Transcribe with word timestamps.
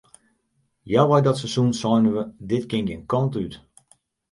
Healwei 0.87 1.21
dat 1.23 1.37
seizoen 1.39 1.73
seinen 1.81 2.13
we 2.15 2.23
dit 2.51 2.65
kin 2.71 2.85
gjin 2.87 3.05
kant 3.11 3.33
út. 3.43 3.53